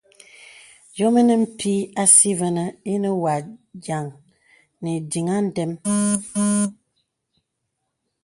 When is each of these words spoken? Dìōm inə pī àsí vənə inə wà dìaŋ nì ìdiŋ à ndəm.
Dìōm 0.93 1.15
inə 1.21 1.35
pī 1.57 1.73
àsí 2.03 2.31
vənə 2.39 2.63
inə 2.93 3.09
wà 3.23 3.35
dìaŋ 3.83 4.05
nì 4.81 4.89
ìdiŋ 4.99 5.27
à 5.35 5.37
ndəm. 5.47 5.71